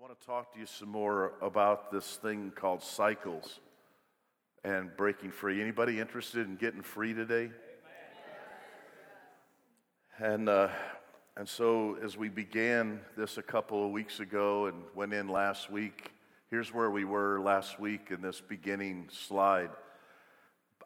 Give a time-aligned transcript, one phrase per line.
[0.00, 3.60] want to talk to you some more about this thing called cycles
[4.64, 5.60] and breaking free.
[5.60, 7.50] Anybody interested in getting free today?
[10.16, 10.68] And uh,
[11.36, 15.70] and so as we began this a couple of weeks ago and went in last
[15.70, 16.10] week,
[16.48, 19.68] here's where we were last week in this beginning slide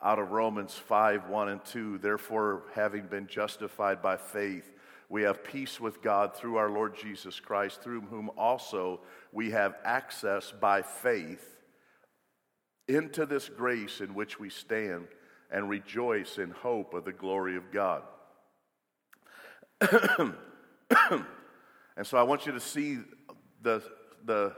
[0.03, 1.99] out of Romans 5 1 and 2.
[1.99, 4.74] Therefore, having been justified by faith,
[5.09, 9.01] we have peace with God through our Lord Jesus Christ, through whom also
[9.33, 11.59] we have access by faith
[12.89, 15.07] into this grace in which we stand
[15.51, 18.03] and rejoice in hope of the glory of God.
[19.81, 20.35] and
[22.03, 22.99] so I want you to see
[23.63, 23.83] the,
[24.25, 24.55] the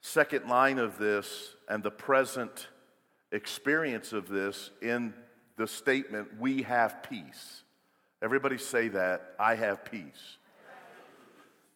[0.00, 2.68] second line of this and the present
[3.32, 5.14] experience of this in
[5.56, 7.62] the statement, we have peace.
[8.26, 10.36] Everybody say that, I have peace.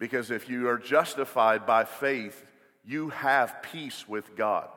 [0.00, 2.44] Because if you are justified by faith,
[2.84, 4.68] you have peace with God.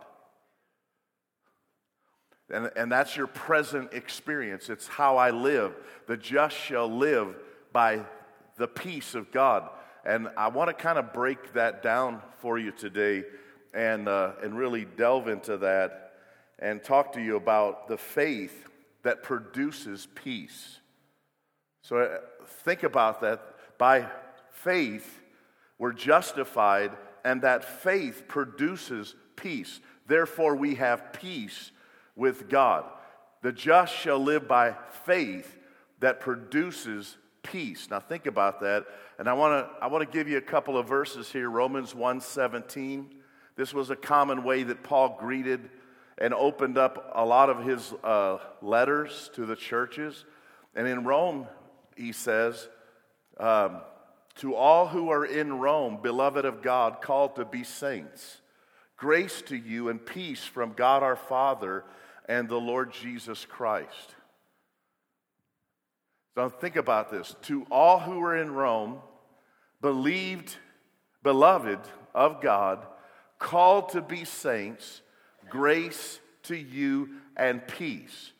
[2.51, 4.69] And, and that's your present experience.
[4.69, 5.73] It's how I live.
[6.05, 7.35] The just shall live
[7.71, 8.01] by
[8.57, 9.67] the peace of God.
[10.05, 13.23] And I want to kind of break that down for you today
[13.73, 16.11] and, uh, and really delve into that
[16.59, 18.67] and talk to you about the faith
[19.01, 20.77] that produces peace.
[21.83, 22.17] So uh,
[22.63, 23.41] think about that.
[23.77, 24.07] By
[24.51, 25.21] faith,
[25.77, 26.91] we're justified,
[27.23, 29.79] and that faith produces peace.
[30.07, 31.71] Therefore, we have peace
[32.15, 32.85] with God.
[33.41, 34.75] The just shall live by
[35.05, 35.57] faith
[35.99, 37.89] that produces peace.
[37.89, 38.85] Now think about that.
[39.19, 41.49] And I want to I want to give you a couple of verses here.
[41.49, 43.07] Romans 1:17.
[43.55, 45.69] This was a common way that Paul greeted
[46.17, 50.25] and opened up a lot of his uh, letters to the churches.
[50.75, 51.47] And in Rome,
[51.95, 52.67] he says,
[53.39, 53.81] um,
[54.35, 58.41] To all who are in Rome, beloved of God, called to be saints,
[58.97, 61.83] grace to you and peace from God our Father
[62.27, 64.15] and the Lord Jesus Christ.
[66.35, 67.35] So think about this.
[67.43, 68.99] To all who are in Rome,
[69.81, 70.55] believed,
[71.21, 71.79] beloved
[72.15, 72.85] of God,
[73.37, 75.01] called to be saints,
[75.49, 78.32] grace to you and peace.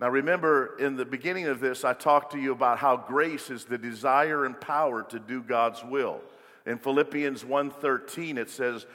[0.00, 3.66] Now, remember, in the beginning of this, I talked to you about how grace is
[3.66, 6.22] the desire and power to do God's will.
[6.64, 8.86] In Philippians 1:13, it says,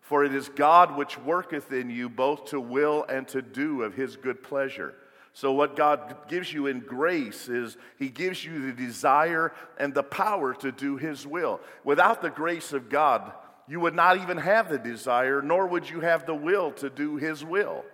[0.00, 3.94] "For it is God which worketh in you both to will and to do of
[3.94, 4.94] his good pleasure."
[5.32, 10.02] So, what God gives you in grace is He gives you the desire and the
[10.02, 11.60] power to do His will.
[11.84, 13.32] Without the grace of God,
[13.68, 17.16] you would not even have the desire, nor would you have the will to do
[17.18, 17.84] His will.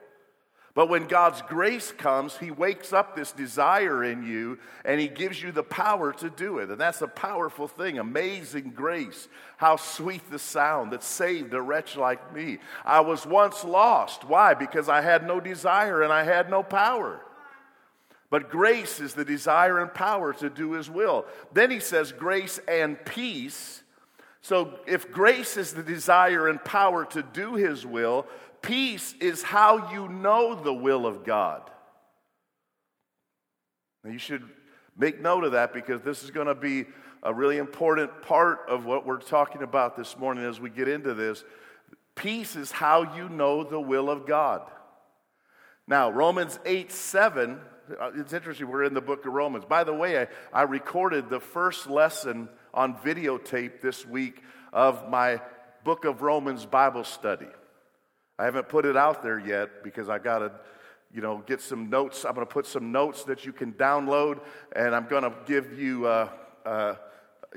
[0.75, 5.41] But when God's grace comes, He wakes up this desire in you and He gives
[5.41, 6.69] you the power to do it.
[6.69, 7.99] And that's a powerful thing.
[8.01, 9.29] Amazing grace.
[9.57, 12.59] How sweet the sound that saved a wretch like me.
[12.85, 14.25] I was once lost.
[14.25, 14.55] Why?
[14.55, 17.21] Because I had no desire and I had no power.
[18.29, 21.25] But grace is the desire and power to do His will.
[21.53, 23.85] Then He says, grace and peace.
[24.41, 28.27] So if grace is the desire and power to do His will,
[28.65, 31.71] Peace is how you know the will of God.
[34.03, 34.43] Now, you should
[34.97, 36.87] make note of that because this is going to be
[37.23, 41.13] a really important part of what we're talking about this morning as we get into
[41.13, 41.45] this.
[42.15, 44.63] Peace is how you know the will of God.
[45.87, 47.61] Now, Romans 8 7,
[48.01, 49.67] uh, it's interesting, we're in the book of Romans.
[49.67, 54.43] By the way, I, I recorded the first lesson on videotape this week
[54.73, 55.43] of my
[55.85, 57.49] book of Romans Bible study.
[58.39, 60.53] I haven't put it out there yet because I got to,
[61.12, 62.25] you know, get some notes.
[62.25, 64.41] I'm going to put some notes that you can download,
[64.75, 66.28] and I'm going to give you, uh,
[66.67, 66.94] uh,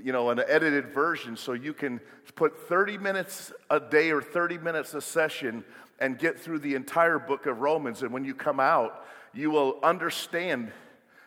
[0.03, 1.99] you know, an edited version so you can
[2.35, 5.63] put 30 minutes a day or 30 minutes a session
[5.99, 8.03] and get through the entire book of Romans.
[8.03, 10.71] And when you come out, you will understand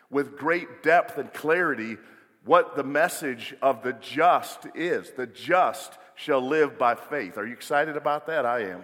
[0.09, 1.97] with great depth and clarity
[2.45, 5.11] what the message of the just is.
[5.11, 7.37] The just shall live by faith.
[7.37, 8.45] Are you excited about that?
[8.45, 8.83] I am.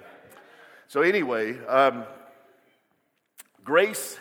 [0.88, 2.06] So, anyway, um,
[3.64, 4.18] grace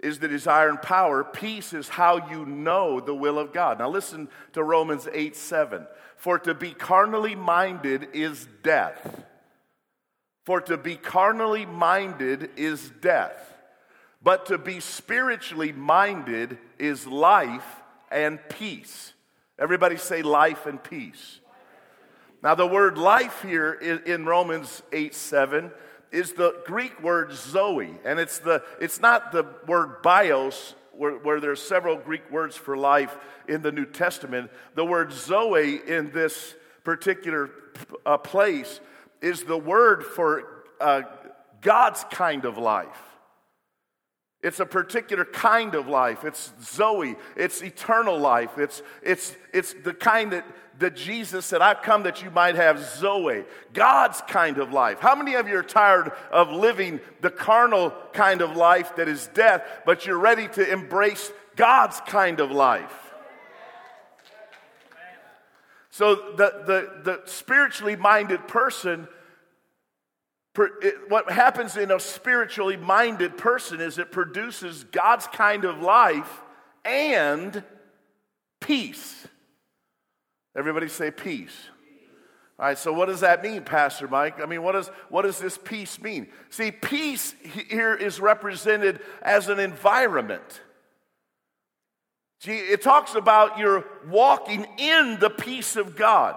[0.00, 1.24] is the desire and power.
[1.24, 3.78] Peace is how you know the will of God.
[3.78, 5.86] Now, listen to Romans 8 7.
[6.16, 9.24] For to be carnally minded is death.
[10.44, 13.54] For to be carnally minded is death.
[14.22, 19.12] But to be spiritually minded is life and peace.
[19.58, 21.40] Everybody say life and peace.
[22.42, 25.72] Now, the word life here in Romans 8 7
[26.12, 31.50] is the Greek word zoe, and it's, the, it's not the word bios, where, where
[31.50, 33.16] are several Greek words for life
[33.48, 34.50] in the New Testament.
[34.76, 36.54] The word zoe in this
[36.84, 37.50] particular
[38.06, 38.80] uh, place
[39.20, 41.02] is the word for uh,
[41.60, 43.08] God's kind of life.
[44.40, 46.24] It's a particular kind of life.
[46.24, 47.16] It's Zoe.
[47.36, 48.56] It's eternal life.
[48.56, 50.46] It's, it's, it's the kind that,
[50.78, 55.00] that Jesus said, I've come that you might have Zoe, God's kind of life.
[55.00, 59.28] How many of you are tired of living the carnal kind of life that is
[59.28, 62.92] death, but you're ready to embrace God's kind of life?
[65.90, 69.08] So the, the, the spiritually minded person
[71.08, 76.42] what happens in a spiritually minded person is it produces God's kind of life
[76.84, 77.62] and
[78.60, 79.28] peace.
[80.58, 81.54] Everybody say peace.
[82.58, 84.40] All right, so what does that mean, Pastor Mike?
[84.42, 86.26] I mean, what, is, what does this peace mean?
[86.50, 87.32] See, peace
[87.68, 90.60] here is represented as an environment.
[92.44, 96.34] It talks about you're walking in the peace of God.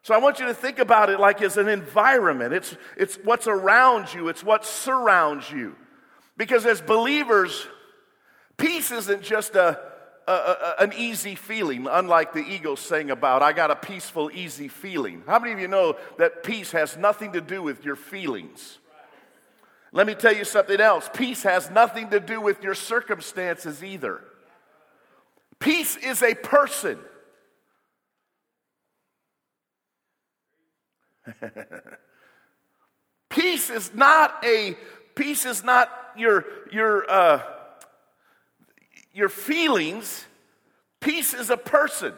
[0.00, 2.54] So I want you to think about it like as an environment.
[2.54, 5.76] It's, it's what's around you, it's what surrounds you.
[6.38, 7.66] Because as believers,
[8.56, 9.78] peace isn't just a,
[10.26, 14.68] a, a, an easy feeling, unlike the Eagles saying about, I got a peaceful, easy
[14.68, 15.22] feeling.
[15.26, 18.78] How many of you know that peace has nothing to do with your feelings?
[19.92, 24.20] Let me tell you something else peace has nothing to do with your circumstances either.
[25.60, 26.98] Peace is a person.
[33.30, 34.76] peace is not a
[35.14, 37.40] peace is not your your uh,
[39.14, 40.26] your feelings.
[41.00, 42.12] Peace is a person,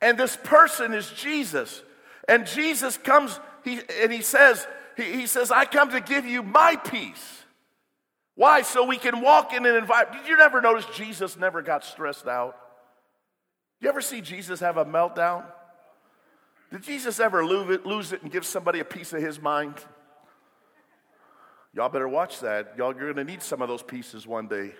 [0.00, 1.82] and this person is Jesus.
[2.28, 4.66] And Jesus comes he, and he says
[4.96, 7.42] he, he says, "I come to give you my peace."
[8.34, 8.62] Why?
[8.62, 10.22] So we can walk in an environment.
[10.22, 12.56] Did you never notice Jesus never got stressed out?
[13.80, 15.44] You ever see Jesus have a meltdown?
[16.72, 19.74] Did Jesus ever lose it, lose it and give somebody a piece of his mind?
[21.72, 22.74] Y'all better watch that.
[22.76, 24.72] Y'all you're going to need some of those pieces one day.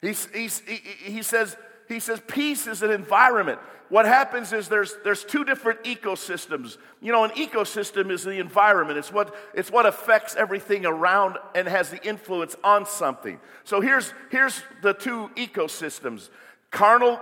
[0.00, 0.76] He's, he's, he,
[1.12, 1.56] he, says,
[1.88, 3.58] he says peace is an environment.
[3.88, 6.76] What happens is there's, there's two different ecosystems.
[7.00, 8.98] You know, an ecosystem is the environment.
[8.98, 13.40] It's what, it's what affects everything around and has the influence on something.
[13.64, 16.28] So here's, here's the two ecosystems.
[16.70, 17.20] Carnal,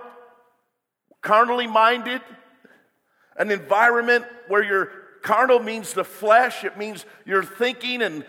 [1.23, 2.21] carnally minded
[3.37, 4.87] an environment where your
[5.23, 8.25] carnal means the flesh, it means you're thinking and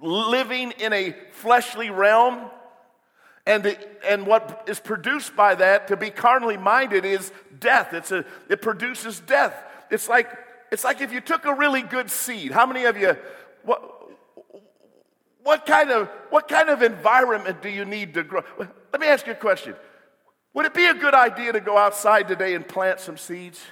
[0.00, 2.50] living in a fleshly realm.
[3.48, 7.94] And, the, and what is produced by that to be carnally minded is death.
[7.94, 9.54] It's a, it produces death.
[9.90, 10.28] It's like,
[10.70, 12.52] it's like if you took a really good seed.
[12.52, 13.16] How many of you,
[13.64, 13.82] what,
[15.42, 18.42] what, kind of, what kind of environment do you need to grow?
[18.92, 19.74] Let me ask you a question.
[20.52, 23.62] Would it be a good idea to go outside today and plant some seeds?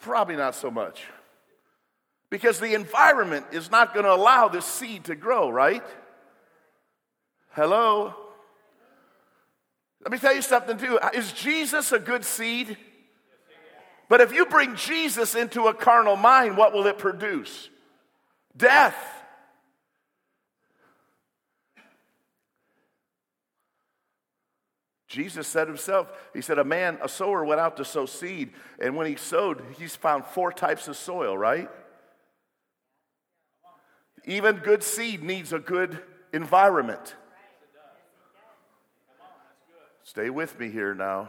[0.00, 1.04] Probably not so much.
[2.28, 5.84] Because the environment is not going to allow this seed to grow, right?
[7.50, 8.14] Hello?
[10.02, 10.98] Let me tell you something too.
[10.98, 12.76] Uh, is Jesus a good seed?
[14.08, 17.68] But if you bring Jesus into a carnal mind, what will it produce?
[18.56, 18.96] Death.
[25.06, 28.96] Jesus said himself, He said, A man, a sower went out to sow seed, and
[28.96, 31.68] when he sowed, he's found four types of soil, right?
[34.24, 36.00] Even good seed needs a good
[36.32, 37.16] environment.
[40.10, 41.28] Stay with me here now.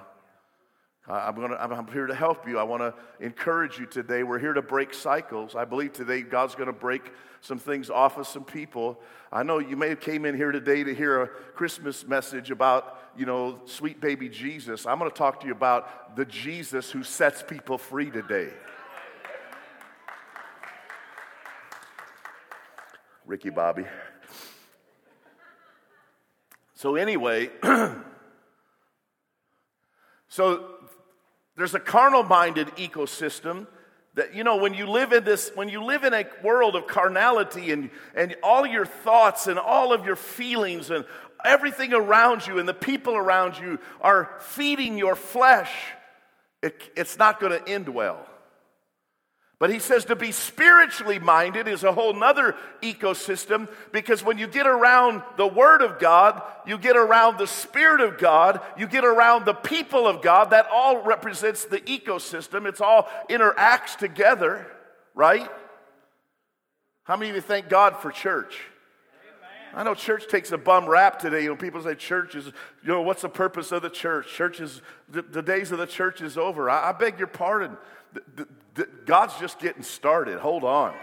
[1.07, 2.57] I'm, gonna, I'm here to help you.
[2.57, 4.23] I want to encourage you today.
[4.23, 5.55] We're here to break cycles.
[5.55, 8.99] I believe today God's going to break some things off of some people.
[9.31, 12.99] I know you may have came in here today to hear a Christmas message about,
[13.15, 14.87] you know, sweet baby Jesus.
[14.87, 18.49] I'm going to talk to you about the Jesus who sets people free today.
[23.27, 23.85] Ricky Bobby.
[26.73, 27.51] So, anyway,
[30.31, 30.63] so
[31.57, 33.67] there's a carnal minded ecosystem
[34.13, 36.87] that you know when you live in this when you live in a world of
[36.87, 41.03] carnality and and all your thoughts and all of your feelings and
[41.43, 45.71] everything around you and the people around you are feeding your flesh
[46.63, 48.25] it, it's not going to end well
[49.61, 54.47] but he says to be spiritually minded is a whole nother ecosystem because when you
[54.47, 59.05] get around the Word of God, you get around the Spirit of God, you get
[59.05, 62.65] around the people of God, that all represents the ecosystem.
[62.65, 64.65] It's all interacts together,
[65.13, 65.47] right?
[67.03, 68.61] How many of you thank God for church?
[69.75, 71.43] I know church takes a bum rap today.
[71.43, 72.53] You know, people say church is, you
[72.87, 74.27] know, what's the purpose of the church?
[74.33, 76.67] Church is, the, the days of the church is over.
[76.67, 77.77] I, I beg your pardon.
[78.13, 78.47] The, the,
[79.05, 80.39] God's just getting started.
[80.39, 80.93] Hold on.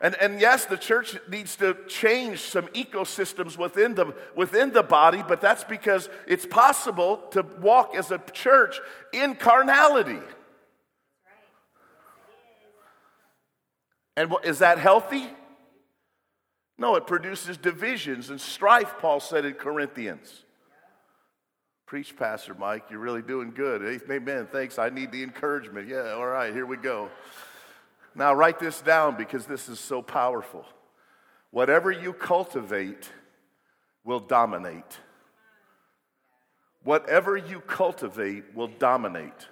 [0.00, 5.24] And, and yes, the church needs to change some ecosystems within the, within the body,
[5.26, 8.78] but that's because it's possible to walk as a church
[9.12, 10.20] in carnality.
[14.18, 15.28] And is that healthy?
[16.78, 20.44] No, it produces divisions and strife, Paul said in Corinthians.
[21.86, 22.84] Preach, Pastor Mike.
[22.90, 24.02] You're really doing good.
[24.10, 24.48] Amen.
[24.50, 24.76] Thanks.
[24.76, 25.86] I need the encouragement.
[25.86, 27.08] Yeah, all right, here we go.
[28.16, 30.64] Now, write this down because this is so powerful.
[31.52, 33.08] Whatever you cultivate
[34.04, 34.98] will dominate.
[36.82, 39.46] Whatever you cultivate will dominate.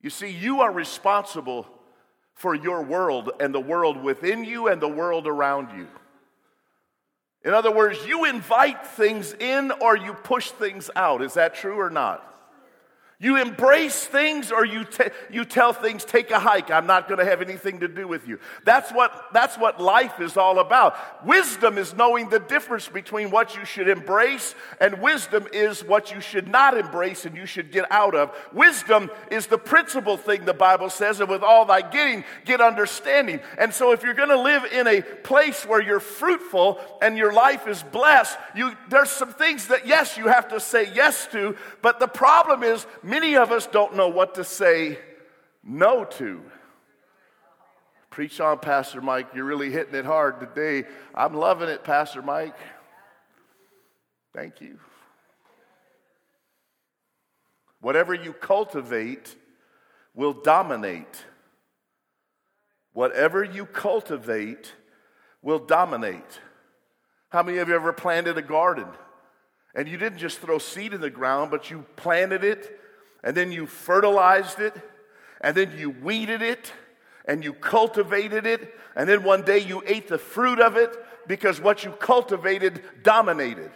[0.00, 1.66] You see, you are responsible
[2.32, 5.88] for your world and the world within you and the world around you.
[7.44, 11.22] In other words, you invite things in or you push things out.
[11.22, 12.33] Is that true or not?
[13.20, 16.70] You embrace things or you, te- you tell things, take a hike.
[16.70, 18.40] I'm not going to have anything to do with you.
[18.64, 21.24] That's what, that's what life is all about.
[21.24, 26.20] Wisdom is knowing the difference between what you should embrace, and wisdom is what you
[26.20, 28.34] should not embrace and you should get out of.
[28.52, 33.38] Wisdom is the principal thing the Bible says, and with all thy getting, get understanding.
[33.58, 37.32] And so if you're going to live in a place where you're fruitful and your
[37.32, 41.56] life is blessed, you, there's some things that, yes, you have to say yes to,
[41.80, 44.98] but the problem is, Many of us don't know what to say
[45.62, 46.40] no to.
[48.08, 49.26] Preach on, Pastor Mike.
[49.34, 50.88] You're really hitting it hard today.
[51.14, 52.56] I'm loving it, Pastor Mike.
[54.34, 54.78] Thank you.
[57.82, 59.36] Whatever you cultivate
[60.14, 61.26] will dominate.
[62.94, 64.72] Whatever you cultivate
[65.42, 66.40] will dominate.
[67.28, 68.88] How many of you ever planted a garden?
[69.74, 72.80] And you didn't just throw seed in the ground, but you planted it
[73.24, 74.74] and then you fertilized it,
[75.40, 76.72] and then you weeded it,
[77.24, 80.94] and you cultivated it, and then one day you ate the fruit of it
[81.26, 83.70] because what you cultivated dominated.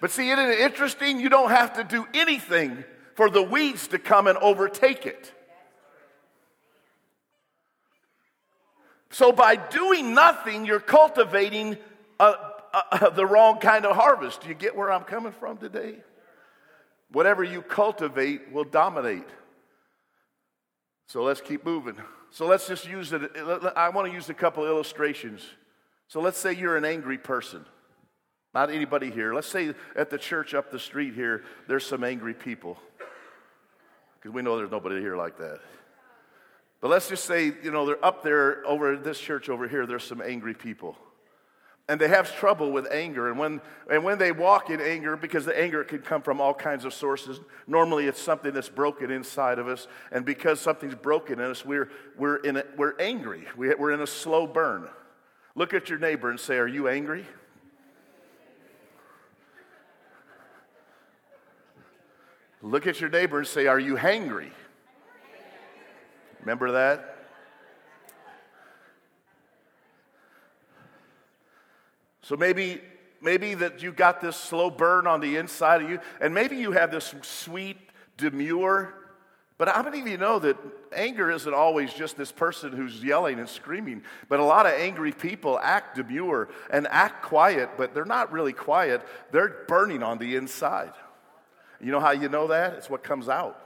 [0.00, 1.20] But see, isn't it interesting?
[1.20, 2.82] You don't have to do anything
[3.14, 5.32] for the weeds to come and overtake it.
[9.10, 11.76] So, by doing nothing, you're cultivating
[12.20, 14.42] a, a, a, the wrong kind of harvest.
[14.42, 15.96] Do you get where I'm coming from today?
[17.10, 19.28] Whatever you cultivate will dominate.
[21.06, 21.96] So let's keep moving.
[22.30, 23.22] So let's just use it.
[23.76, 25.42] I want to use a couple illustrations.
[26.08, 27.64] So let's say you're an angry person.
[28.54, 29.34] Not anybody here.
[29.34, 32.78] Let's say at the church up the street here, there's some angry people.
[34.16, 35.60] Because we know there's nobody here like that.
[36.80, 40.04] But let's just say, you know, they're up there over this church over here, there's
[40.04, 40.96] some angry people
[41.88, 43.28] and they have trouble with anger.
[43.28, 46.52] And when, and when they walk in anger, because the anger can come from all
[46.52, 49.86] kinds of sources, normally it's something that's broken inside of us.
[50.12, 53.44] And because something's broken in us, we're, we're, in a, we're angry.
[53.56, 54.86] We, we're in a slow burn.
[55.54, 57.24] Look at your neighbor and say, Are you angry?
[62.60, 64.50] Look at your neighbor and say, Are you hangry?
[66.40, 67.17] Remember that?
[72.28, 72.82] So maybe
[73.22, 76.72] maybe that you got this slow burn on the inside of you, and maybe you
[76.72, 77.78] have this sweet
[78.18, 78.92] demure.
[79.56, 80.58] But how many of you know that
[80.92, 84.02] anger isn't always just this person who's yelling and screaming?
[84.28, 88.52] But a lot of angry people act demure and act quiet, but they're not really
[88.52, 89.00] quiet.
[89.32, 90.92] They're burning on the inside.
[91.80, 92.74] You know how you know that?
[92.74, 93.58] It's what comes out.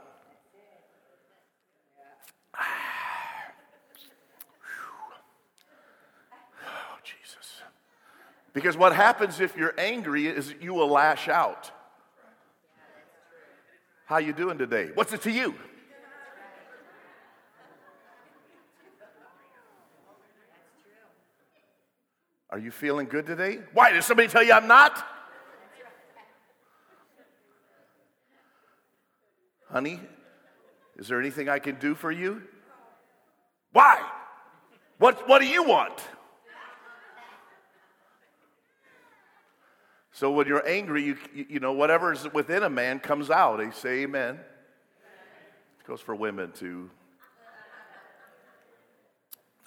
[8.53, 11.71] Because what happens if you're angry is you will lash out.
[14.05, 14.91] How you doing today?
[14.93, 15.55] What's it to you?
[22.51, 23.59] Are you feeling good today?
[23.73, 25.03] Why did somebody tell you I'm not?
[29.71, 29.99] Honey,
[30.97, 32.43] is there anything I can do for you?
[33.71, 34.07] Why?
[34.99, 35.99] What, what do you want?
[40.13, 43.57] So when you're angry, you, you know, whatever's within a man comes out.
[43.57, 44.35] They say amen.
[44.35, 46.89] It goes for women too.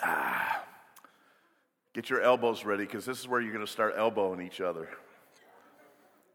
[0.02, 0.62] Ah.
[1.94, 4.88] Get your elbows ready because this is where you're going to start elbowing each other.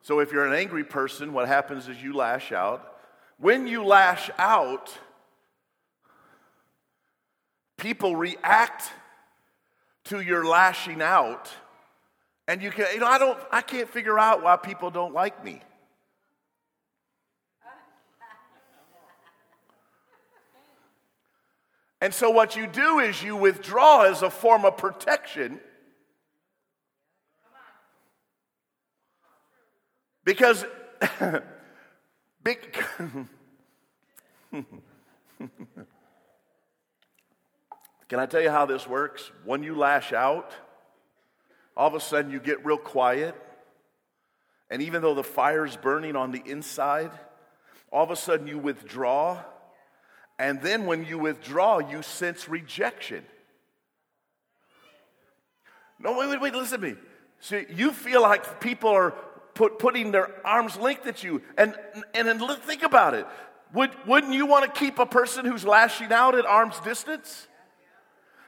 [0.01, 2.97] So if you're an angry person, what happens is you lash out.
[3.37, 4.97] When you lash out,
[7.77, 8.91] people react
[10.05, 11.49] to your lashing out.
[12.51, 15.41] And you can, you know, I don't, I can't figure out why people don't like
[15.41, 15.61] me.
[22.01, 25.61] And so, what you do is you withdraw as a form of protection.
[30.25, 30.65] Because,
[38.09, 39.31] Can I tell you how this works?
[39.45, 40.51] When you lash out,
[41.75, 43.35] all of a sudden you get real quiet.
[44.69, 47.11] And even though the fire's burning on the inside,
[47.91, 49.43] all of a sudden you withdraw.
[50.39, 53.23] And then when you withdraw, you sense rejection.
[55.99, 56.95] No, wait, wait, wait, listen to me.
[57.39, 59.11] See, you feel like people are
[59.53, 61.41] put, putting their arms length at you.
[61.57, 61.75] And,
[62.13, 63.27] and, and think about it.
[63.73, 67.47] Would, wouldn't you want to keep a person who's lashing out at arm's distance?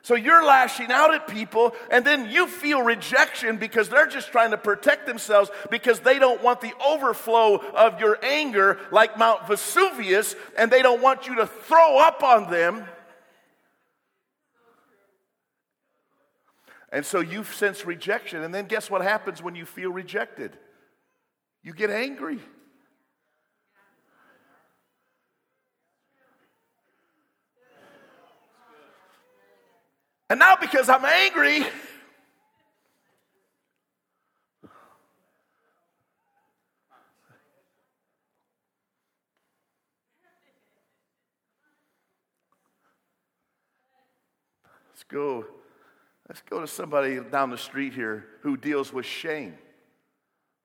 [0.03, 4.51] So you're lashing out at people, and then you feel rejection because they're just trying
[4.51, 10.35] to protect themselves because they don't want the overflow of your anger like Mount Vesuvius,
[10.57, 12.83] and they don't want you to throw up on them.
[16.91, 20.57] And so you sense rejection, and then guess what happens when you feel rejected?
[21.63, 22.39] You get angry.
[30.33, 31.69] And now, because I'm angry, let's
[45.07, 45.45] go.
[46.27, 49.53] Let's go to somebody down the street here who deals with shame.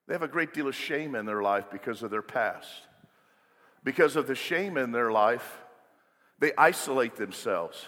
[0.07, 2.71] They have a great deal of shame in their life because of their past.
[3.85, 5.59] Because of the shame in their life,
[6.39, 7.85] they isolate themselves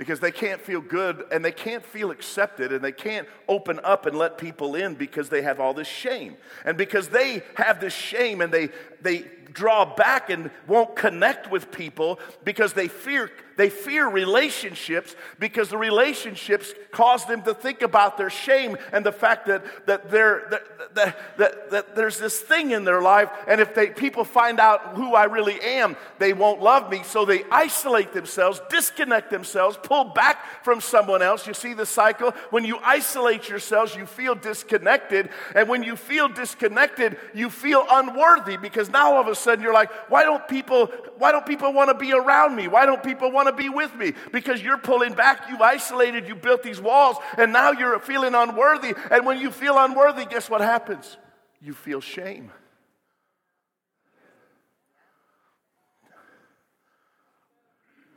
[0.00, 4.06] because they can't feel good and they can't feel accepted and they can't open up
[4.06, 6.38] and let people in because they have all this shame.
[6.64, 8.70] And because they have this shame and they,
[9.02, 13.30] they draw back and won't connect with people because they fear
[13.60, 19.12] they fear relationships because the relationships cause them to think about their shame and the
[19.12, 23.60] fact that, that, they're, that, that, that, that there's this thing in their life, and
[23.60, 27.02] if they, people find out who I really am, they won't love me.
[27.04, 31.46] So they isolate themselves, disconnect themselves, pull back from someone else.
[31.46, 32.30] You see the cycle?
[32.48, 35.28] When you isolate yourselves, you feel disconnected.
[35.54, 39.74] And when you feel disconnected, you feel unworthy because now all of a sudden you're
[39.74, 40.86] like, why don't people,
[41.18, 42.68] why don't people want to be around me?
[42.68, 44.12] Why don't people want to be with me?
[44.32, 48.94] Because you're pulling back, you've isolated, you built these walls, and now you're feeling unworthy.
[49.10, 51.16] And when you feel unworthy, guess what happens?
[51.60, 52.50] You feel shame.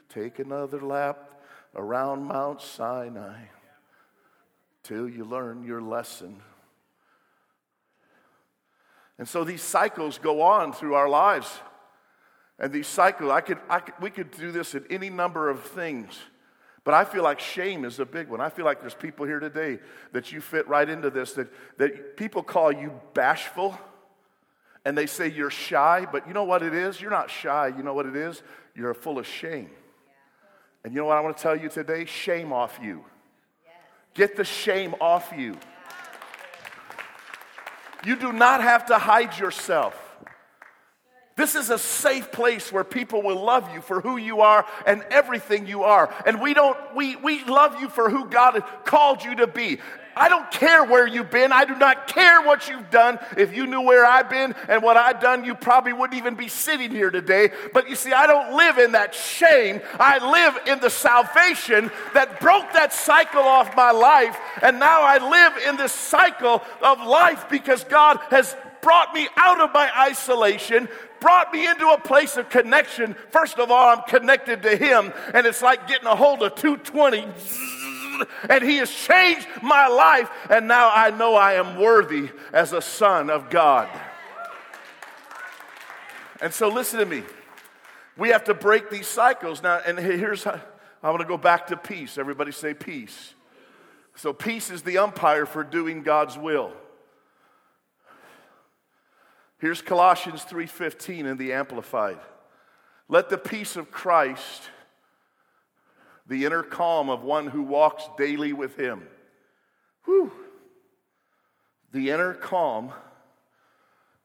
[0.10, 1.42] Take another lap
[1.76, 3.46] around Mount Sinai
[4.84, 6.42] till you learn your lesson.
[9.20, 11.60] And so these cycles go on through our lives.
[12.60, 15.64] And these cycles, I could, I could, we could do this in any number of
[15.64, 16.18] things.
[16.84, 18.42] But I feel like shame is a big one.
[18.42, 19.80] I feel like there's people here today
[20.12, 21.48] that you fit right into this, that,
[21.78, 23.78] that people call you bashful
[24.86, 27.00] and they say you're shy, but you know what it is?
[27.00, 27.68] You're not shy.
[27.70, 28.44] You know what it is?
[28.76, 29.70] You're full of shame.
[30.84, 32.04] And you know what I want to tell you today?
[32.04, 33.06] Shame off you.
[34.14, 35.58] Get the shame off you.
[38.06, 39.98] You do not have to hide yourself.
[41.36, 45.04] This is a safe place where people will love you for who you are and
[45.10, 46.14] everything you are.
[46.28, 49.80] And we don't, we, we love you for who God has called you to be.
[50.16, 51.52] I don't care where you've been.
[51.52, 53.20] I do not care what you've done.
[53.38, 56.48] If you knew where I've been and what I've done, you probably wouldn't even be
[56.48, 57.52] sitting here today.
[57.74, 59.82] But you see, I don't live in that shame.
[60.00, 64.38] I live in the salvation that broke that cycle off my life.
[64.62, 69.62] And now I live in this cycle of life because God has brought me out
[69.62, 70.88] of my isolation,
[71.20, 73.16] brought me into a place of connection.
[73.32, 77.26] First of all, I'm connected to Him, and it's like getting a hold of 220
[78.50, 82.82] and He has changed my life, and now I know I am worthy as a
[82.82, 83.90] son of God.
[86.42, 87.24] And so, listen to me.
[88.18, 89.64] We have to break these cycles.
[89.64, 90.60] Now, and here's how
[91.02, 92.18] I want to go back to peace.
[92.18, 93.34] Everybody say peace.
[94.16, 96.74] So, peace is the umpire for doing God's will.
[99.60, 102.20] Here's Colossians 3:15 in the amplified.
[103.08, 104.70] Let the peace of Christ
[106.28, 109.04] the inner calm of one who walks daily with him.
[110.06, 110.32] Whew.
[111.92, 112.92] The inner calm.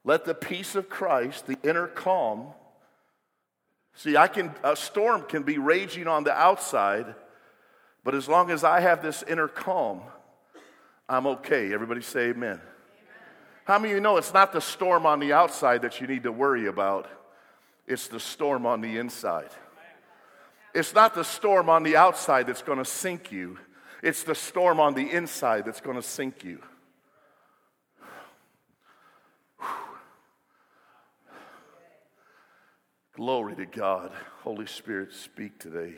[0.05, 2.49] Let the peace of Christ, the inner calm.
[3.95, 7.15] See, I can a storm can be raging on the outside,
[8.05, 10.01] But as long as I have this inner calm,
[11.09, 11.75] I'm okay.
[11.75, 12.53] Everybody say amen.
[12.53, 12.61] amen.
[13.65, 16.23] How many of you know it's not the storm on the outside that you need
[16.23, 17.09] to worry about?
[17.87, 19.51] It's the storm on the inside.
[20.79, 23.59] It's not the storm on the outside that's going to sink you.
[24.01, 26.63] It's the storm on the inside that's going to sink you.
[33.17, 34.13] Glory to God.
[34.43, 35.95] Holy Spirit, speak today.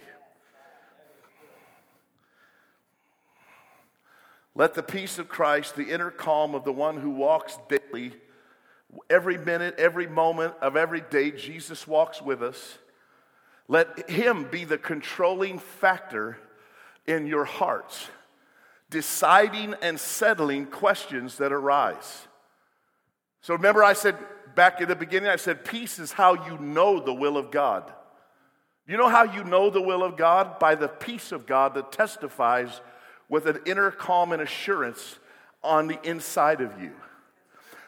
[4.55, 8.15] Let the peace of Christ, the inner calm of the one who walks daily,
[9.11, 12.79] every minute, every moment of every day, Jesus walks with us.
[13.71, 16.37] Let him be the controlling factor
[17.07, 18.09] in your hearts,
[18.91, 22.27] deciding and settling questions that arise.
[23.43, 24.17] So remember, I said
[24.57, 27.93] back at the beginning, I said, peace is how you know the will of God.
[28.89, 30.59] You know how you know the will of God?
[30.59, 32.81] By the peace of God that testifies
[33.29, 35.21] with an inner calm and assurance
[35.63, 36.91] on the inside of you.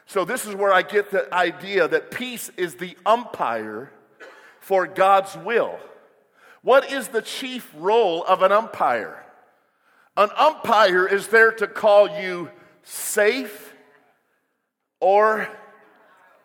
[0.05, 3.91] So, this is where I get the idea that peace is the umpire
[4.63, 5.77] for God's will.
[6.61, 9.21] What is the chief role of an umpire?
[10.15, 12.49] An umpire is there to call you
[12.83, 13.73] safe
[15.01, 15.49] or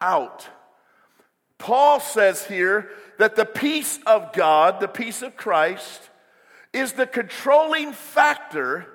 [0.01, 0.49] out.
[1.59, 6.11] Paul says here that the peace of God, the peace of Christ,
[6.73, 8.87] is the controlling factor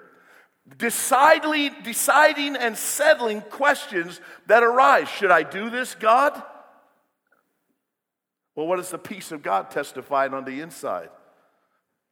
[0.78, 5.08] deciding, and settling questions that arise.
[5.08, 6.42] Should I do this, God?
[8.56, 11.10] Well, what is the peace of God testifying on the inside?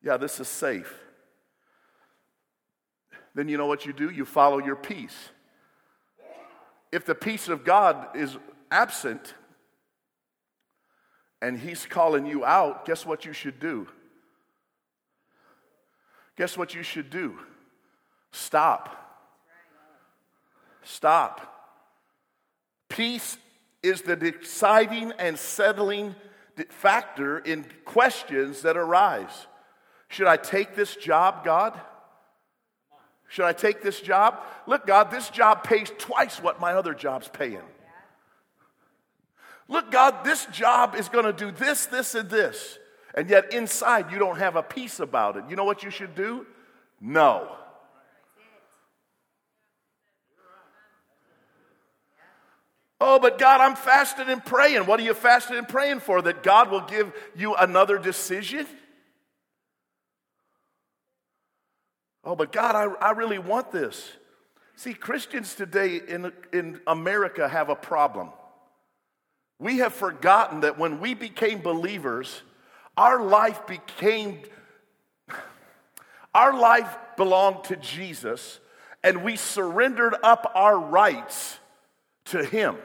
[0.02, 0.94] Yeah, this is safe.
[3.36, 4.10] Then you know what you do?
[4.10, 5.30] You follow your peace.
[6.92, 8.38] If the peace of God is
[8.70, 9.34] absent
[11.42, 13.88] and He's calling you out, guess what you should do?
[16.38, 17.38] Guess what you should do?
[18.32, 18.98] Stop.
[20.84, 21.48] Stop.
[22.90, 23.38] Peace
[23.84, 26.16] is the deciding and settling
[26.70, 29.48] factor in questions that arise.
[30.08, 31.80] Should I take this job, God?
[33.30, 34.42] Should I take this job?
[34.68, 37.62] Look, God, this job pays twice what my other job's paying.
[39.70, 42.78] Look, God, this job is going to do this, this, and this.
[43.16, 45.46] And yet inside you don't have a peace about it.
[45.50, 46.46] You know what you should do?
[47.00, 47.56] No.
[53.04, 54.86] Oh, but God, I'm fasting and praying.
[54.86, 56.22] What are you fasting and praying for?
[56.22, 58.68] That God will give you another decision?
[62.24, 64.08] Oh, but God, I, I really want this.
[64.76, 68.30] See, Christians today in, in America have a problem.
[69.58, 72.44] We have forgotten that when we became believers,
[72.96, 74.42] our life became,
[76.36, 78.60] our life belonged to Jesus,
[79.04, 81.58] and we surrendered up our rights
[82.26, 82.78] to Him.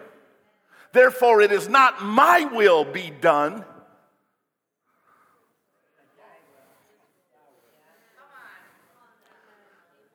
[0.96, 3.66] Therefore, it is not my will be done.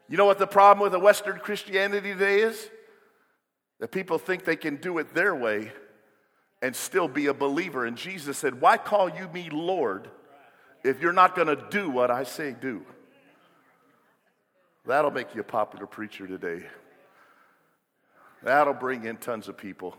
[0.10, 2.68] You know what the problem with the Western Christianity today is?
[3.80, 5.72] That people think they can do it their way
[6.64, 7.86] and still be a believer.
[7.86, 10.10] And Jesus said, Why call you me Lord
[10.84, 12.84] if you're not going to do what I say do?
[14.88, 16.66] That'll make you a popular preacher today.
[18.42, 19.96] That'll bring in tons of people.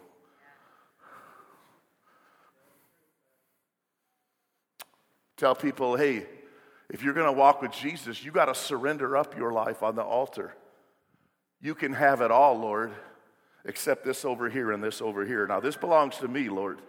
[5.43, 6.25] Tell people, hey,
[6.89, 9.97] if you're going to walk with Jesus, you got to surrender up your life on
[9.97, 10.55] the altar.
[11.61, 12.93] You can have it all, Lord,
[13.65, 15.45] except this over here and this over here.
[15.49, 16.81] Now, this belongs to me, Lord.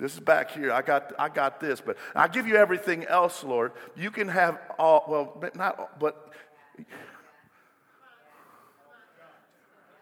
[0.00, 0.72] This is back here.
[0.72, 3.70] I got, I got this, but I give you everything else, Lord.
[3.94, 6.32] You can have all, well, not, but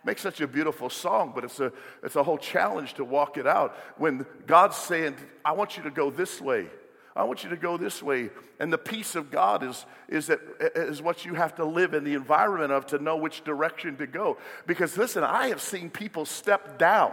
[0.06, 1.70] make such a beautiful song, but it's a,
[2.02, 3.76] it's a whole challenge to walk it out.
[3.98, 6.70] When God's saying, I want you to go this way,
[7.16, 8.30] I want you to go this way.
[8.60, 10.40] And the peace of God is, is, that,
[10.76, 14.06] is what you have to live in the environment of to know which direction to
[14.06, 14.38] go.
[14.66, 17.12] Because listen, I have seen people step down.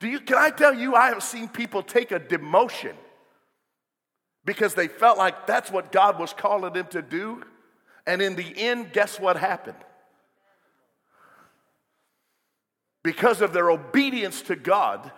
[0.00, 2.94] Do you, can I tell you, I have seen people take a demotion
[4.44, 7.42] because they felt like that's what God was calling them to do.
[8.06, 9.78] And in the end, guess what happened?
[13.02, 15.10] Because of their obedience to God,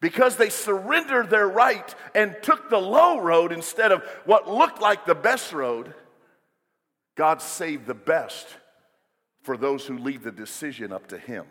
[0.00, 5.04] because they surrendered their right and took the low road instead of what looked like
[5.04, 5.94] the best road,
[7.16, 8.46] God saved the best
[9.42, 11.44] for those who leave the decision up to Him.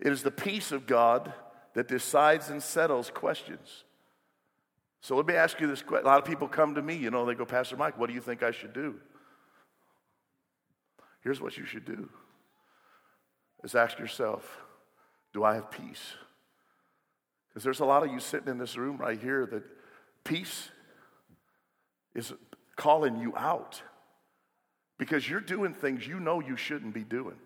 [0.00, 1.32] It is the peace of God
[1.74, 3.84] that decides and settles questions.
[5.00, 6.06] So let me ask you this question.
[6.06, 8.14] A lot of people come to me, you know, they go, Pastor Mike, what do
[8.14, 8.96] you think I should do?
[11.22, 12.08] Here's what you should do
[13.64, 14.60] is ask yourself,
[15.32, 16.14] do I have peace?
[17.48, 19.64] Because there's a lot of you sitting in this room right here that
[20.24, 20.70] peace
[22.14, 22.32] is
[22.76, 23.82] calling you out
[24.96, 27.36] because you're doing things you know you shouldn't be doing.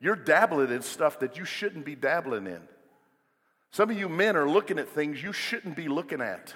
[0.00, 2.62] You're dabbling in stuff that you shouldn't be dabbling in.
[3.72, 6.54] Some of you men are looking at things you shouldn't be looking at.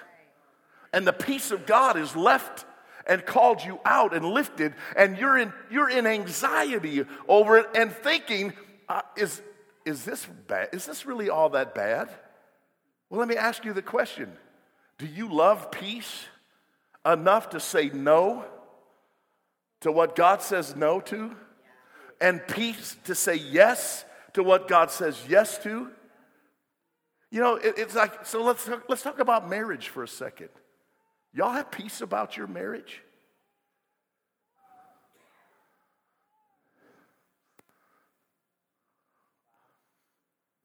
[0.93, 2.65] And the peace of God is left
[3.07, 7.91] and called you out and lifted, and you're in, you're in anxiety over it and
[7.91, 8.53] thinking,
[8.87, 9.41] uh, is,
[9.85, 10.69] is this bad?
[10.73, 12.09] Is this really all that bad?
[13.09, 14.31] Well, let me ask you the question
[14.97, 16.25] Do you love peace
[17.05, 18.45] enough to say no
[19.81, 21.35] to what God says no to?
[22.19, 24.03] And peace to say yes
[24.33, 25.91] to what God says yes to?
[27.29, 30.49] You know, it, it's like, so let's, let's talk about marriage for a second.
[31.33, 33.01] Y'all have peace about your marriage?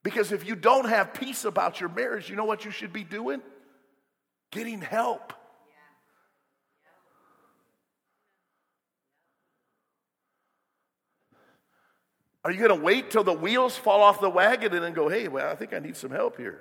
[0.02, 3.04] Because if you don't have peace about your marriage, you know what you should be
[3.04, 3.40] doing?
[4.50, 5.32] Getting help.
[12.44, 15.08] Are you going to wait till the wheels fall off the wagon and then go,
[15.08, 16.60] hey, well, I think I need some help here?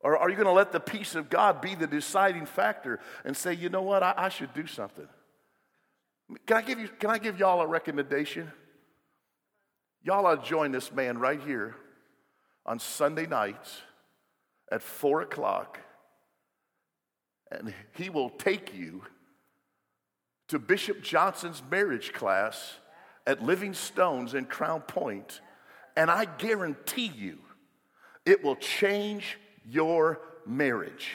[0.00, 3.36] Or are you going to let the peace of God be the deciding factor and
[3.36, 5.08] say, you know what, I, I should do something?
[6.46, 8.50] Can I, give you, can I give y'all a recommendation?
[10.02, 11.74] Y'all ought to join this man right here
[12.64, 13.82] on Sunday nights
[14.70, 15.80] at four o'clock,
[17.50, 19.02] and he will take you
[20.48, 22.74] to Bishop Johnson's marriage class
[23.30, 25.40] at Living Stones in Crown Point,
[25.96, 27.38] and I guarantee you
[28.26, 31.12] it will change your marriage.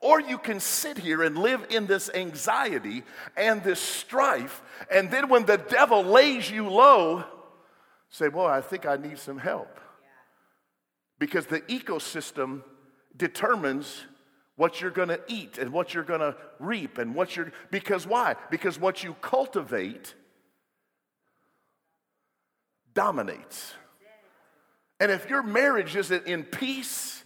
[0.00, 3.02] Or you can sit here and live in this anxiety
[3.36, 7.24] and this strife, and then when the devil lays you low,
[8.08, 9.80] say, Boy, I think I need some help.
[11.18, 12.62] Because the ecosystem
[13.14, 14.04] determines
[14.56, 18.06] what you're going to eat and what you're going to reap and what you're because
[18.06, 18.36] why?
[18.50, 20.14] Because what you cultivate
[22.94, 23.74] dominates.
[25.00, 27.24] And if your marriage isn't in peace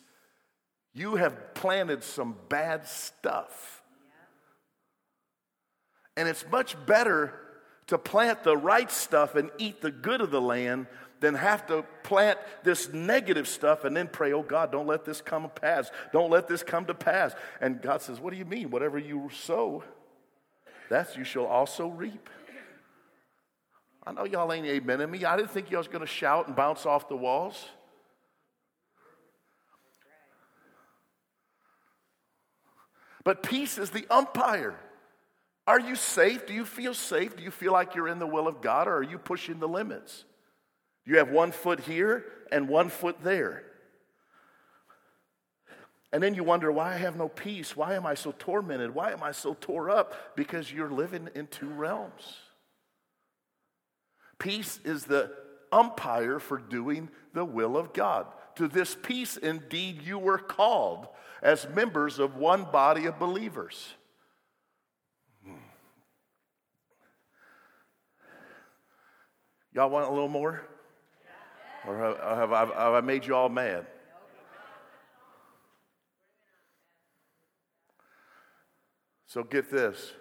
[0.99, 3.83] you have planted some bad stuff.
[6.17, 7.33] And it's much better
[7.87, 10.89] to plant the right stuff and eat the good of the land
[11.21, 15.21] than have to plant this negative stuff and then pray, oh God, don't let this
[15.21, 15.91] come to pass.
[16.13, 17.35] Don't let this come to pass.
[17.61, 18.71] And God says, what do you mean?
[18.71, 19.83] Whatever you sow,
[20.89, 22.31] that's you shall also reap.
[24.07, 25.25] I know y'all ain't amen me.
[25.25, 27.67] I didn't think y'all was going to shout and bounce off the walls.
[33.23, 34.75] But peace is the umpire.
[35.67, 36.47] Are you safe?
[36.47, 37.37] Do you feel safe?
[37.37, 39.69] Do you feel like you're in the will of God or are you pushing the
[39.69, 40.25] limits?
[41.09, 43.65] You have one foot here and one foot there.
[46.13, 47.75] And then you wonder, why I have no peace?
[47.75, 48.95] Why am I so tormented?
[48.95, 50.37] Why am I so tore up?
[50.37, 52.37] Because you're living in two realms.
[54.39, 55.33] Peace is the
[55.73, 58.27] umpire for doing the will of God.
[58.57, 61.09] To this peace, indeed, you were called
[61.43, 63.95] as members of one body of believers.
[65.43, 65.55] Hmm.
[69.73, 70.69] Y'all want a little more?
[71.89, 73.87] Or have, have, have I made you all mad?
[79.27, 80.13] So get this.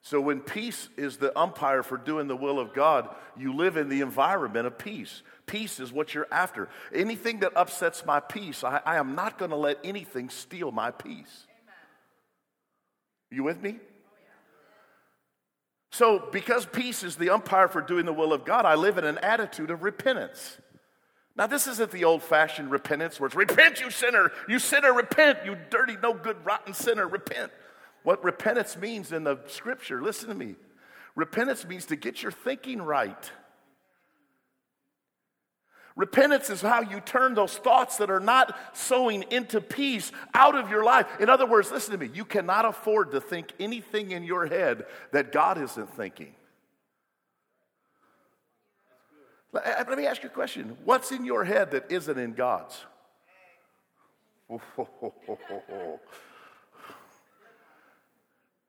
[0.00, 3.90] So when peace is the umpire for doing the will of God, you live in
[3.90, 5.22] the environment of peace.
[5.44, 6.70] Peace is what you're after.
[6.94, 10.90] Anything that upsets my peace, I, I am not going to let anything steal my
[10.90, 11.46] peace.
[13.30, 13.78] You with me?
[15.92, 19.04] So, because peace is the umpire for doing the will of God, I live in
[19.04, 20.56] an attitude of repentance.
[21.36, 25.38] Now, this isn't the old fashioned repentance where it's repent, you sinner, you sinner, repent,
[25.44, 27.52] you dirty, no good, rotten sinner, repent.
[28.02, 30.56] What repentance means in the scripture, listen to me.
[31.14, 33.30] Repentance means to get your thinking right.
[35.96, 40.70] Repentance is how you turn those thoughts that are not sowing into peace out of
[40.70, 41.06] your life.
[41.20, 42.10] In other words, listen to me.
[42.14, 46.34] You cannot afford to think anything in your head that God isn't thinking.
[49.52, 50.76] Uh, let me ask you a question.
[50.84, 52.78] What's in your head that isn't in God's?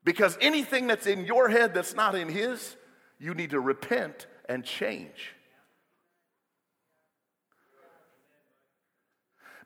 [0.04, 2.76] because anything that's in your head that's not in His,
[3.18, 5.34] you need to repent and change.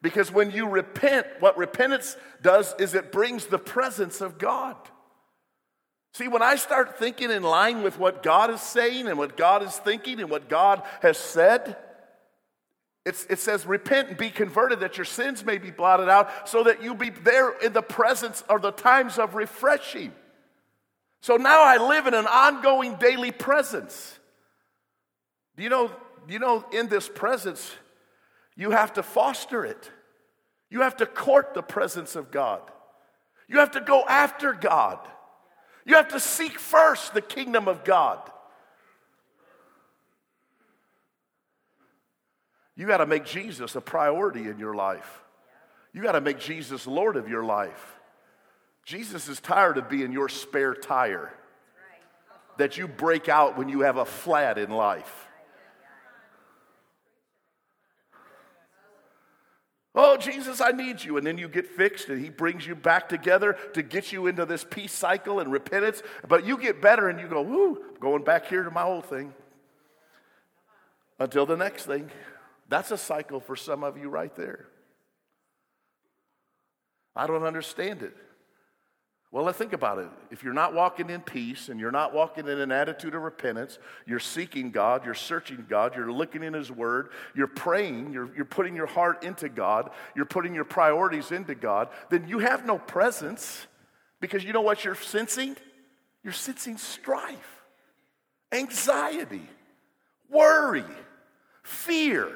[0.02, 4.76] Because when you repent, what repentance does is it brings the presence of God.
[6.16, 9.62] See, when I start thinking in line with what God is saying and what God
[9.62, 11.76] is thinking and what God has said,
[13.04, 16.82] it says, Repent and be converted that your sins may be blotted out, so that
[16.82, 20.10] you be there in the presence of the times of refreshing.
[21.20, 24.18] So now I live in an ongoing daily presence.
[25.54, 25.90] Do you know,
[26.30, 27.70] you know in this presence,
[28.56, 29.90] you have to foster it.
[30.70, 32.62] You have to court the presence of God.
[33.48, 35.06] You have to go after God.
[35.86, 38.18] You have to seek first the kingdom of God.
[42.74, 45.22] You got to make Jesus a priority in your life.
[45.94, 47.94] You got to make Jesus Lord of your life.
[48.84, 51.32] Jesus is tired of being your spare tire
[52.58, 55.25] that you break out when you have a flat in life.
[59.98, 61.16] Oh, Jesus, I need you.
[61.16, 64.44] And then you get fixed and he brings you back together to get you into
[64.44, 66.02] this peace cycle and repentance.
[66.28, 69.32] But you get better and you go, whoo, going back here to my old thing.
[71.18, 72.10] Until the next thing.
[72.68, 74.66] That's a cycle for some of you right there.
[77.14, 78.14] I don't understand it.
[79.32, 80.08] Well, let's think about it.
[80.30, 83.78] If you're not walking in peace and you're not walking in an attitude of repentance,
[84.06, 88.44] you're seeking God, you're searching God, you're looking in His Word, you're praying, you're, you're
[88.44, 92.78] putting your heart into God, you're putting your priorities into God, then you have no
[92.78, 93.66] presence
[94.20, 95.56] because you know what you're sensing?
[96.22, 97.62] You're sensing strife,
[98.52, 99.48] anxiety,
[100.30, 100.84] worry,
[101.62, 102.32] fear.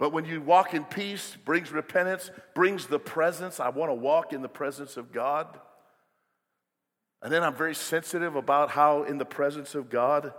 [0.00, 3.60] But when you walk in peace, brings repentance, brings the presence.
[3.60, 5.60] I want to walk in the presence of God.
[7.20, 10.32] And then I'm very sensitive about how, in the presence of God,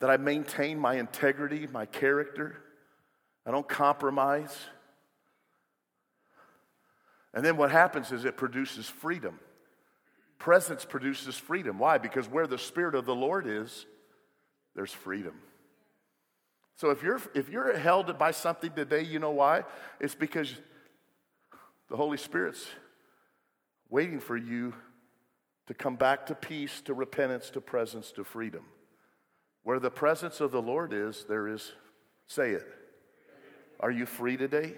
[0.00, 2.62] that I maintain my integrity, my character.
[3.44, 4.56] I don't compromise.
[7.34, 9.38] And then what happens is it produces freedom.
[10.38, 11.78] Presence produces freedom.
[11.78, 11.98] Why?
[11.98, 13.84] Because where the Spirit of the Lord is,
[14.74, 15.34] there's freedom.
[16.78, 19.64] So if you're, if you're held by something today, you know why?
[19.98, 20.54] It's because
[21.90, 22.64] the Holy Spirit's
[23.90, 24.74] waiting for you
[25.66, 28.62] to come back to peace, to repentance, to presence, to freedom.
[29.64, 31.72] Where the presence of the Lord is, there is,
[32.28, 32.66] say it.
[33.80, 34.74] Are you free today?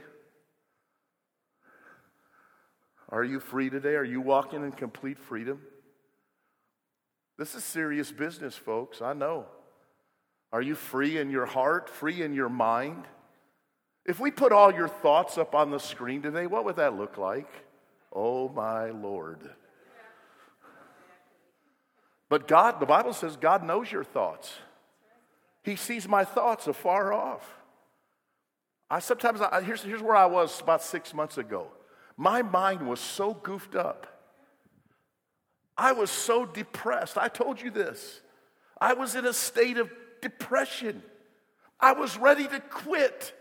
[3.11, 3.97] Are you free today?
[3.97, 5.61] Are you walking in complete freedom?
[7.37, 9.03] This is serious business, folks.
[9.03, 9.45] I know.
[10.53, 13.05] Are you free in your heart, free in your mind?
[14.05, 17.19] If we put all your thoughts up on the screen today, what would that look
[17.19, 17.49] like?
[18.13, 19.39] Oh my Lord.
[22.29, 24.53] But God, the Bible says God knows your thoughts.
[25.63, 27.49] He sees my thoughts afar off.
[28.89, 31.69] I sometimes, I, here's, here's where I was about six months ago.
[32.17, 34.07] My mind was so goofed up.
[35.77, 37.17] I was so depressed.
[37.17, 38.21] I told you this.
[38.81, 41.03] I was in a state of depression.
[41.79, 43.35] I was ready to quit.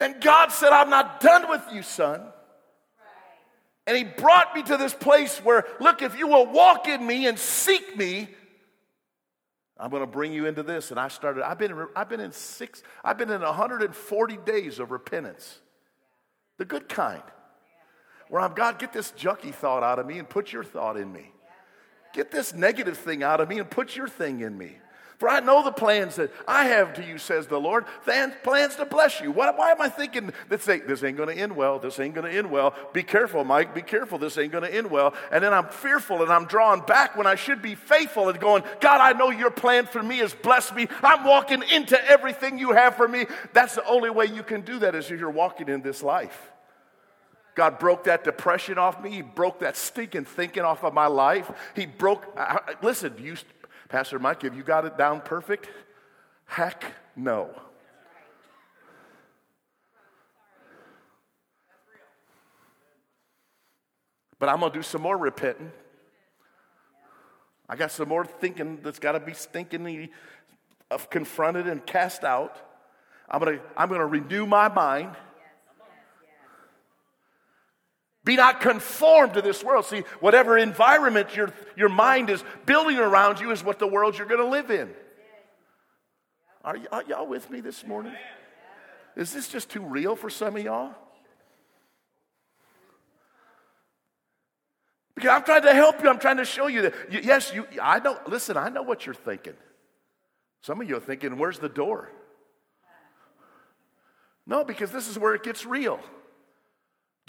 [0.00, 2.22] And God said, I'm not done with you, son.
[3.86, 7.26] And He brought me to this place where, look, if you will walk in me
[7.26, 8.28] and seek me,
[9.76, 10.90] I'm going to bring you into this.
[10.90, 14.90] And I started, I've been, I've been in six, I've been in 140 days of
[14.90, 15.58] repentance.
[16.58, 17.22] The good kind.
[18.28, 21.12] Where I'm, God, get this junky thought out of me and put your thought in
[21.12, 21.32] me.
[22.12, 24.76] Get this negative thing out of me and put your thing in me.
[25.20, 27.84] For I know the plans that I have to you, says the Lord.
[28.04, 29.30] Plans to bless you.
[29.30, 31.78] Why, why am I thinking that this ain't going to end well?
[31.78, 32.74] This ain't going to end well.
[32.94, 33.74] Be careful, Mike.
[33.74, 34.16] Be careful.
[34.16, 35.12] This ain't going to end well.
[35.30, 38.62] And then I'm fearful and I'm drawn back when I should be faithful and going,
[38.80, 40.88] God, I know your plan for me is bless me.
[41.02, 43.26] I'm walking into everything you have for me.
[43.52, 46.50] That's the only way you can do that is if you're walking in this life.
[47.54, 49.10] God broke that depression off me.
[49.10, 51.50] He broke that stinking thinking off of my life.
[51.74, 52.24] He broke,
[52.82, 53.36] listen, you,
[53.88, 55.68] Pastor Mike, have you got it down perfect?
[56.46, 56.84] Heck
[57.16, 57.50] no.
[64.38, 65.70] But I'm going to do some more repenting.
[67.68, 70.08] I got some more thinking that's got to be stinkingly
[70.90, 72.56] uh, confronted and cast out.
[73.28, 75.14] I'm going to, I'm going to renew my mind.
[78.24, 79.86] Be not conformed to this world.
[79.86, 84.26] See, whatever environment your, your mind is building around you is what the world you're
[84.26, 84.90] going to live in.
[86.62, 88.12] Are, y- are y'all with me this morning?
[89.16, 90.94] Is this just too real for some of y'all?
[95.14, 96.08] Because I'm trying to help you.
[96.08, 96.94] I'm trying to show you that.
[97.10, 98.18] Yes, you, I know.
[98.26, 99.54] Listen, I know what you're thinking.
[100.62, 102.10] Some of you are thinking, where's the door?
[104.46, 106.00] No, because this is where it gets real.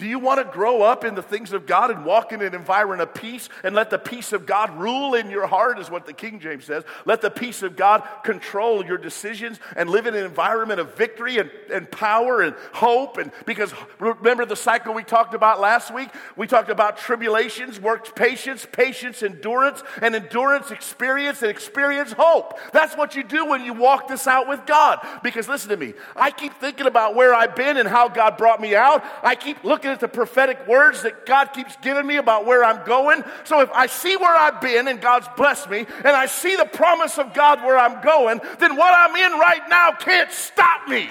[0.02, 2.56] Do you want to grow up in the things of God and walk in an
[2.56, 6.06] environment of peace and let the peace of God rule in your heart, is what
[6.06, 6.82] the King James says?
[7.04, 11.38] Let the peace of God control your decisions and live in an environment of victory
[11.38, 13.16] and, and power and hope.
[13.16, 16.08] And because remember the cycle we talked about last week?
[16.34, 22.58] We talked about tribulations, works patience, patience, endurance, and endurance, experience, and experience, hope.
[22.72, 24.98] That's what you do when you walk this out with God.
[25.22, 28.60] Because listen to me, I keep thinking about where I've been and how God brought
[28.60, 29.04] me out.
[29.22, 32.84] I keep looking at the prophetic words that God keeps giving me about where I'm
[32.84, 33.22] going.
[33.44, 36.64] So if I see where I've been and God's blessed me, and I see the
[36.64, 41.08] promise of God where I'm going, then what I'm in right now can't stop me.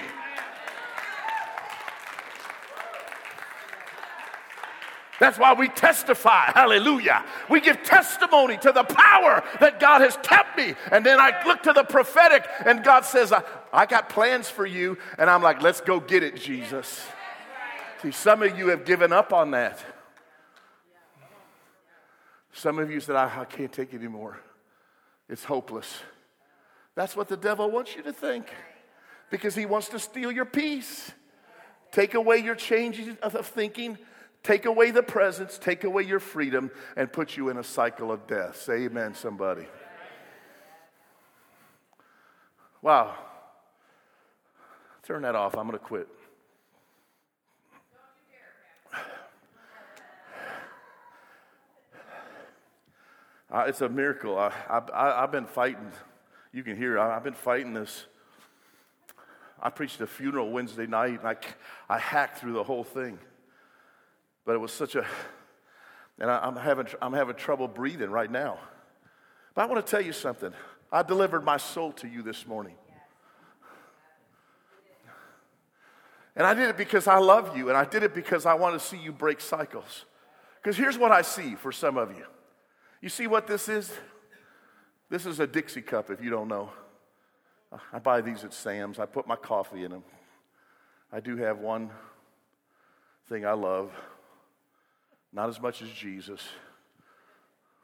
[5.22, 6.46] That's why we testify.
[6.46, 7.24] Hallelujah.
[7.48, 10.74] We give testimony to the power that God has kept me.
[10.90, 14.66] And then I look to the prophetic, and God says, I, I got plans for
[14.66, 14.98] you.
[15.18, 17.06] And I'm like, let's go get it, Jesus.
[18.02, 19.78] See, some of you have given up on that.
[22.52, 24.40] Some of you said, I, I can't take it anymore.
[25.28, 26.00] It's hopeless.
[26.96, 28.46] That's what the devil wants you to think
[29.30, 31.12] because he wants to steal your peace.
[31.92, 33.96] Take away your changes of thinking,
[34.42, 38.26] take away the presence, take away your freedom, and put you in a cycle of
[38.26, 38.60] death.
[38.60, 39.66] Say amen, somebody.
[42.82, 43.14] Wow.
[45.04, 45.56] Turn that off.
[45.56, 46.08] I'm going to quit.
[53.54, 54.38] It's a miracle.
[54.38, 54.52] I,
[54.94, 55.92] I, have been fighting,
[56.52, 58.06] you can hear, I, I've been fighting this.
[59.60, 61.36] I preached a funeral Wednesday night and I,
[61.88, 63.18] I hacked through the whole thing.
[64.44, 65.04] But it was such a,
[66.18, 68.58] and I, I'm, having, I'm having trouble breathing right now.
[69.54, 70.52] But I want to tell you something.
[70.90, 72.74] I delivered my soul to you this morning.
[76.34, 78.80] And I did it because I love you, and I did it because I want
[78.80, 80.06] to see you break cycles.
[80.62, 82.24] Because here's what I see for some of you
[83.02, 83.92] you see what this is?
[85.10, 86.70] This is a Dixie cup, if you don't know.
[87.92, 88.98] I buy these at Sam's.
[88.98, 90.04] I put my coffee in them.
[91.12, 91.90] I do have one
[93.28, 93.90] thing I love,
[95.32, 96.40] not as much as Jesus,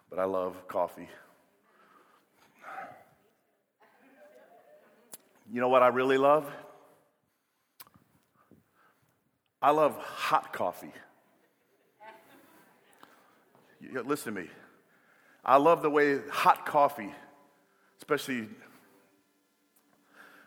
[0.08, 1.08] but I love coffee.
[5.50, 6.50] You know what I really love?
[9.60, 10.92] I love hot coffee.
[14.04, 14.48] Listen to me.
[15.49, 17.11] I love the way hot coffee,
[17.96, 18.49] especially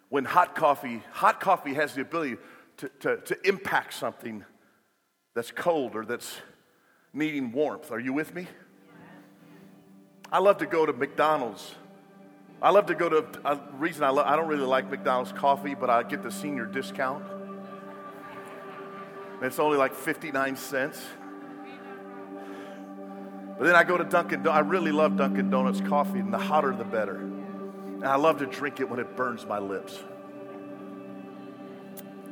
[0.10, 2.38] when hot coffee, hot coffee has the ability
[2.78, 4.46] to, to, to impact something
[5.34, 6.38] that's cold or that's
[7.14, 7.92] needing warmth.
[7.92, 8.48] Are you with me?
[10.32, 11.74] I love to go to McDonald's.
[12.62, 15.90] I love to go to a reason I, I don't really like McDonald's coffee, but
[15.90, 17.26] I get the senior discount.
[19.42, 21.02] it's only like 59 cents.
[23.62, 24.58] But then I go to Dunkin' Donuts.
[24.58, 27.18] I really love Dunkin' Donuts coffee, and the hotter the better.
[27.18, 30.00] And I love to drink it when it burns my lips.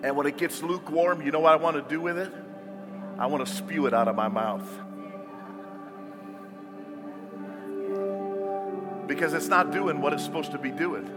[0.01, 2.33] And when it gets lukewarm, you know what I want to do with it?
[3.19, 4.67] I want to spew it out of my mouth.
[9.05, 11.11] Because it's not doing what it's supposed to be doing.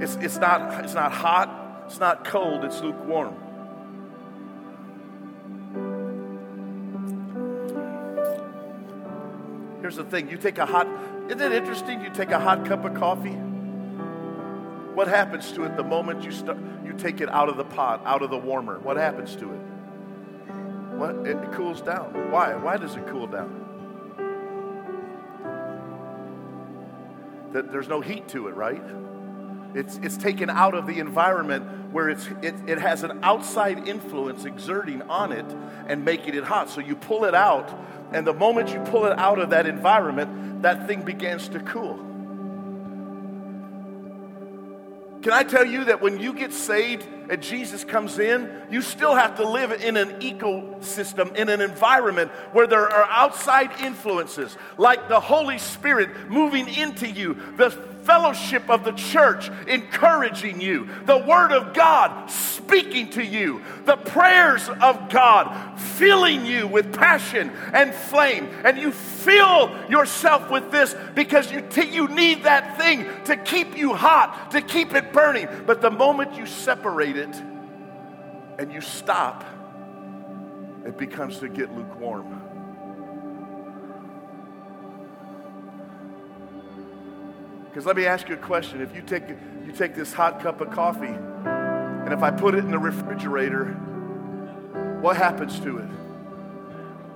[0.00, 3.34] It's, it's, not, it's not hot, it's not cold, it's lukewarm.
[9.94, 10.88] Here's the thing you take a hot,
[11.28, 12.00] isn't it interesting?
[12.00, 13.36] You take a hot cup of coffee.
[14.94, 18.02] What happens to it the moment you, start, you take it out of the pot,
[18.04, 18.80] out of the warmer?
[18.80, 19.60] What happens to it?
[20.98, 21.28] What?
[21.28, 22.32] It cools down.
[22.32, 22.56] Why?
[22.56, 23.60] Why does it cool down?
[27.52, 28.82] That there's no heat to it, right?
[29.74, 34.44] It's, it's taken out of the environment where it's, it, it has an outside influence
[34.44, 35.46] exerting on it
[35.88, 36.70] and making it hot.
[36.70, 37.70] So you pull it out,
[38.12, 41.96] and the moment you pull it out of that environment, that thing begins to cool.
[45.22, 49.14] Can I tell you that when you get saved and Jesus comes in, you still
[49.14, 55.08] have to live in an ecosystem, in an environment where there are outside influences like
[55.08, 57.70] the Holy Spirit moving into you, the
[58.04, 64.68] fellowship of the church encouraging you, the Word of God speaking to you, the prayers
[64.68, 68.48] of God filling you with passion and flame.
[68.64, 73.76] And you fill yourself with this because you, t- you need that thing to keep
[73.76, 75.48] you hot, to keep it burning.
[75.66, 77.34] But the moment you separate it
[78.58, 79.44] and you stop,
[80.86, 82.43] it becomes to get lukewarm.
[87.74, 88.80] Because let me ask you a question.
[88.80, 89.28] If you take,
[89.66, 93.72] you take this hot cup of coffee, and if I put it in the refrigerator,
[95.00, 95.88] what happens to it?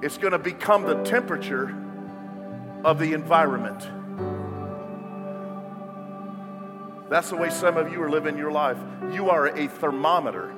[0.02, 1.72] It's going to become the temperature
[2.82, 3.88] of the environment.
[7.08, 8.78] That's the way some of you are living your life.
[9.12, 10.52] You are a thermometer.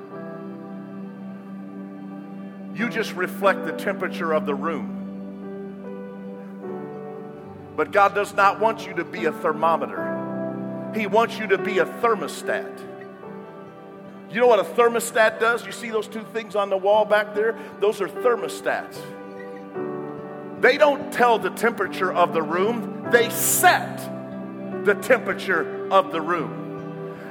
[2.75, 5.00] You just reflect the temperature of the room.
[7.81, 11.79] But God does not want you to be a thermometer, He wants you to be
[11.79, 12.79] a thermostat.
[14.31, 15.65] You know what a thermostat does?
[15.65, 17.59] You see those two things on the wall back there?
[17.79, 19.01] Those are thermostats.
[20.61, 23.97] They don't tell the temperature of the room, they set
[24.85, 26.70] the temperature of the room.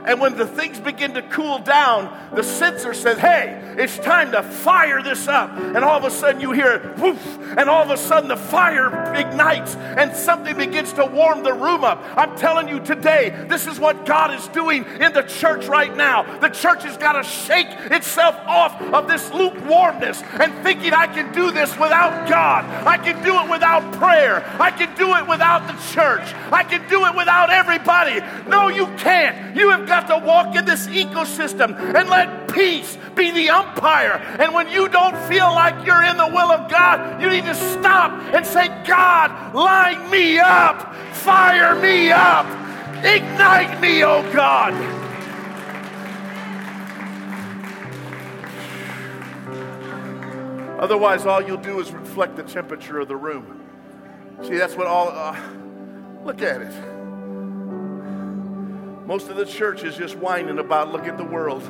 [0.06, 4.44] And when the things begin to cool down, the sensor says, hey, it's time to
[4.44, 5.52] fire this up.
[5.58, 9.14] And all of a sudden you hear whoof, and all of a sudden the fire
[9.14, 12.04] ignites and something begins to warm the room up.
[12.16, 16.24] I'm telling you today, this is what God is doing in the church right now.
[16.40, 21.32] The church has got to shake itself off of this lukewarmness and thinking I can
[21.34, 22.66] do this without God.
[22.88, 24.44] I can do it without prayer.
[24.60, 26.34] I can do it without the church.
[26.52, 28.20] I can do it without everybody.
[28.48, 29.56] No, you can't.
[29.56, 34.14] You have got to walk in this ecosystem and let peace be the umpire.
[34.40, 37.56] And when you don't feel like you're in the will of God, you need to
[37.56, 42.46] stop and say, God, line me up, fire me up,
[43.04, 44.74] ignite me, oh God.
[50.80, 53.60] Otherwise, all you'll do is reflect the temperature of the room.
[54.44, 55.10] See, that's what all.
[55.10, 55.38] Uh,
[56.24, 56.99] look at it.
[59.10, 61.64] Most of the church is just whining about look at the world.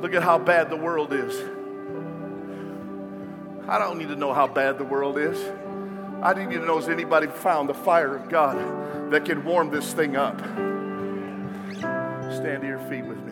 [0.00, 1.38] Look at how bad the world is.
[3.68, 5.38] I don't need to know how bad the world is.
[6.22, 9.92] I need to know has anybody found the fire of God that can warm this
[9.92, 10.38] thing up.
[12.38, 13.29] Stand to your feet with me.